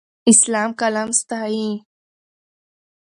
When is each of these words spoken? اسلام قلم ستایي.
اسلام 0.31 0.69
قلم 0.79 1.09
ستایي. 1.19 1.67